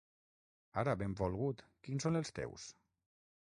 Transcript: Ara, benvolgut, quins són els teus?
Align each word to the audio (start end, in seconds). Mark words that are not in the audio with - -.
Ara, 0.83 0.95
benvolgut, 1.01 1.61
quins 1.89 2.07
són 2.09 2.21
els 2.21 2.35
teus? 2.41 2.67